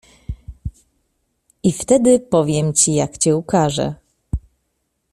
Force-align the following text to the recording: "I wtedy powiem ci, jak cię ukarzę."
"I 1.63 1.71
wtedy 1.71 2.19
powiem 2.19 2.73
ci, 2.73 2.93
jak 2.93 3.17
cię 3.17 3.35
ukarzę." 3.35 3.95